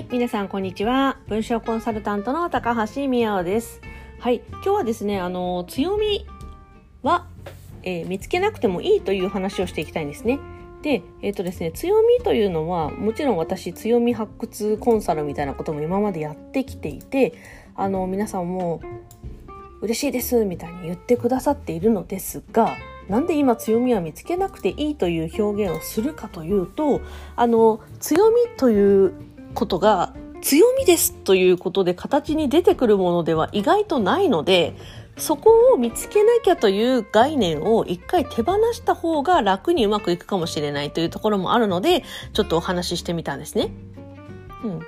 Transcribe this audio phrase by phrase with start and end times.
[0.00, 1.18] はい、皆さんこんにちは。
[1.28, 3.82] 文章コンサルタントの高橋宮尾です。
[4.18, 6.26] はい、今日はですね、あの強み
[7.02, 7.26] は、
[7.82, 10.38] えー見つけなくてもいいという話をしていきたいんですね。
[10.80, 17.34] で、えっ、とですね、強みというのは、もちろん私、強み発掘コンサルみたいなことも今までやってきていて、
[17.76, 18.80] あの、皆さんも、
[19.82, 22.74] 嬉しいですみたいに言ってくださっているのですが、
[23.10, 27.00] なんで今強みは見つけなくていいという表現をするかというと、
[27.34, 29.12] あの、強みという
[29.60, 34.74] ことが強みですということで形に出てくるものでは意外とないので、
[35.16, 43.70] そこを見つけなきゃという概念を一回手放した方が楽にうまくいくかもしれないというところもあるので、ちょっとお話ししてみたんですね。
[44.64, 44.80] うん。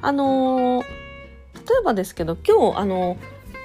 [0.00, 1.00] あのー
[1.70, 3.16] 例えばですけど、今日、あの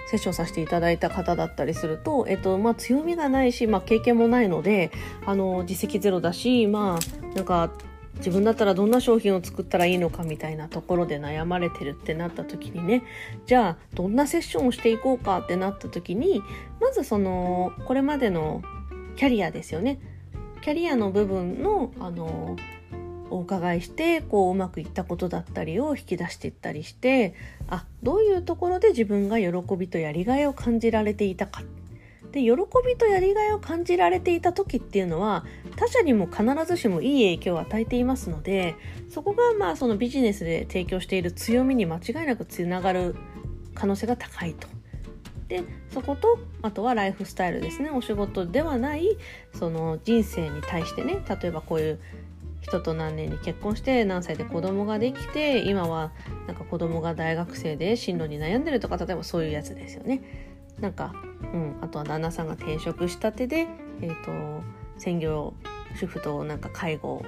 [0.08, 4.92] セッションさせていただいた方だったりすると、えっと、まあ、強みがないし、まあ、経験もないので、
[5.26, 7.72] あの、実績ゼロだし、まあ、なんか、
[8.18, 13.04] 自分だったらどんな商品を作ったらいいのかみたいなところで悩まれてるってなった時にね。
[13.46, 16.42] じゃあどんなセッションをしていこうかってなった時に
[16.80, 18.64] まずそのこれまでの
[19.16, 20.00] キャリアですよね。
[20.62, 22.56] キャリアの部分のあの
[23.30, 27.34] お伺いしてこううまくいったことだったりを引き出していったりして
[27.68, 31.64] あどういうところで自分が喜びとやりがいを感じられていたか。
[32.32, 32.52] で喜
[32.86, 35.46] びとやりがいを感じられていた時っていうのは
[35.76, 38.76] 他者にも必ずしもいい影響を与えていますので
[39.10, 43.16] そこがまあそのビジネスで提供している強みに間違いなくつながる
[43.74, 44.68] 可能性が高いと。
[45.48, 49.16] でそことあとはライフスタイルですねお仕事ではない
[49.54, 52.00] その人生に対してね例えばこういう
[52.62, 56.12] 人と何年に結婚して何歳で子供ができて今は
[56.48, 60.24] なんか子供が大学生で進路に悩んでるとか例えばそういうやつですよね。
[60.80, 61.14] なんか、
[61.54, 63.68] うん、あとは旦那さんが転職したてで、
[64.02, 64.64] えー、と
[64.98, 65.54] 専業
[65.96, 67.24] 主婦となんか介護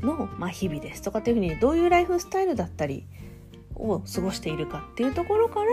[0.00, 3.06] の、まあ、日々ですとかっていうふうにどういうライフスタイルだったり
[3.74, 5.70] を過ごしているかっていうところから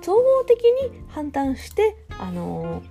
[0.00, 2.82] 総合的に判断して、あの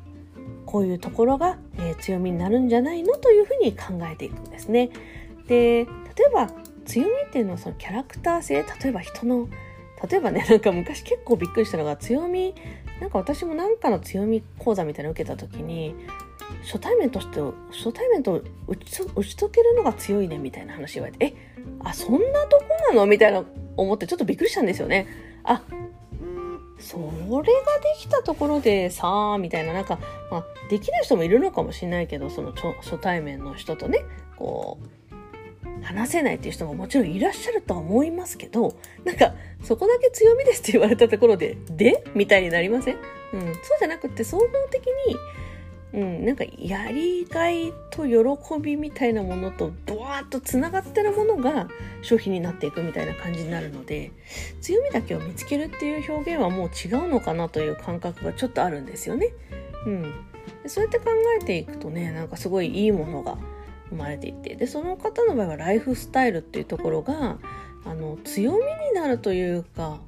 [0.65, 4.89] こういうところが、え強みになるんじゃないのというふうに考えていくんですね。
[5.47, 5.85] で例え
[6.33, 6.49] ば
[6.85, 9.49] 強みっていうのはそのキャラクター性例えば人の
[10.09, 12.55] 例えばねなんか昔結構びっくりしたのが強み
[12.99, 15.95] なんか私も何かの強み講座みたいなの受けた時に
[16.63, 17.39] 初対面として
[17.71, 21.33] 初対面と打ち打ち解けるのが強いねみたいな話言われてえ
[21.83, 23.05] あそんなとこなの？
[23.05, 23.43] みたいな
[23.77, 25.07] 思ってちょっとびっくりしたんですよね。
[25.43, 25.63] あ
[26.79, 27.51] それがで
[27.99, 29.99] きたところでさあみたいななんか、
[30.31, 33.99] まあ、できない人もいるのかもしれないけどそのちょ初対面の人とね
[34.35, 34.87] こう
[35.81, 39.33] 話せないっていう人ももちろんいらっしゃるとは思いますけどなんか
[39.63, 42.03] そこだけ強みですって言われたところでで？
[42.15, 42.95] みたいになりません、
[43.33, 45.15] うん、そうじゃなくて総合的に
[45.93, 51.67] うん、なんかやりがいと喜びみたいなものとブワーッとつながってるものが
[52.01, 54.13] 商品になっていくみたいな感じになるので
[54.61, 59.33] 強みだけを見つけるっていう表現はもう違うのかなという感覚がちょっとあるんですよね。
[59.85, 60.13] うん、
[60.65, 61.07] そうやって考
[61.41, 63.37] えていくとねなんかすごいいいものが
[63.91, 67.37] 生まれていてでその方の場合はライフスタイルっていうところが
[67.85, 68.63] あの強みに
[68.93, 69.99] なるというか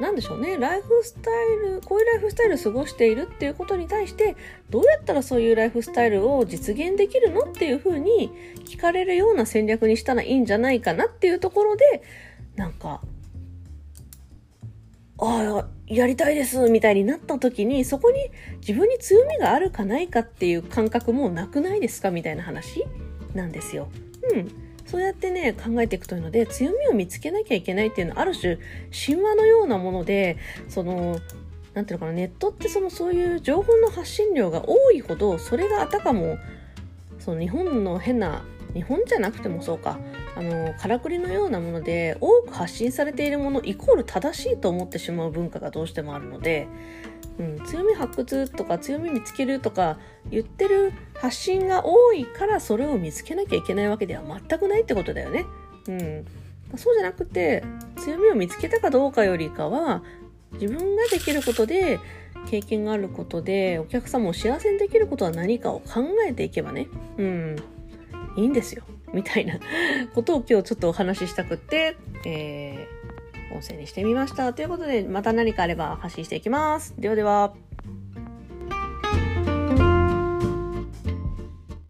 [0.00, 0.58] なんでしょうね。
[0.58, 4.36] ライフスタイルこういうライフスタイルを過ごしているっていうことに対して
[4.68, 8.30] どうやったらそういうライフスタイルを実現できるのっていうふうに
[8.66, 12.02] 聞かれるような戦略にしたらいいんじゃないかなっていうところで
[12.56, 13.00] なんか
[15.18, 18.30] ああやりたいですみたいになった時にそこに
[18.60, 22.84] 自分に強みがあるかないかっていう感覚もなくないですかみたいな話
[23.34, 23.88] なんですよ。
[24.34, 28.56] うんそうやってね考えていくというので強みを見つけなきゃいけないっていうのはある種
[28.92, 30.38] 神話のようなもので
[30.68, 31.18] その
[31.74, 36.38] なんていうのかなネットってそのそういう情報の発信量が多いほどそれがあたかも
[37.18, 38.44] その日本の変な
[38.76, 39.98] 日本じゃなくてもそうか。
[40.36, 46.68] あのからくりのようなもので多く発信されているものイコール正しいと思ってしまう文化がどうしてもあるので、
[47.38, 49.98] うん、強み発掘とか強み見つけるとか
[50.30, 55.46] 言ってる発信が多いからそれを見つけなきゃいけないわけでは全くないってことだよね。
[55.88, 56.26] うん、
[56.76, 57.64] そうじゃなくて
[57.96, 60.02] 強みを見つけたかどうかよりかは
[60.52, 61.98] 自分ができることで
[62.50, 67.56] 経験があることでお客様を幸せにできることは何かを考えていけばね、うん、
[68.36, 68.82] いいんですよ。
[69.12, 69.58] みたいな
[70.14, 74.52] ことを今日ちょっとお話ししたくって、えー、音声にしてみました。
[74.52, 76.94] ということで、また何かあれば発信していきます。
[76.98, 77.54] ではでは。